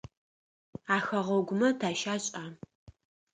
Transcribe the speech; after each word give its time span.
А 0.95 0.97
хэгъэгумэ 1.05 1.69
тащашӏа? 1.79 2.45